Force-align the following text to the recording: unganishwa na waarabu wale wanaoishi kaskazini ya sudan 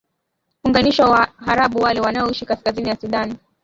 unganishwa 0.63 1.05
na 1.07 1.21
waarabu 1.47 1.79
wale 1.79 1.99
wanaoishi 2.01 2.45
kaskazini 2.45 2.89
ya 2.89 2.95
sudan 2.95 3.35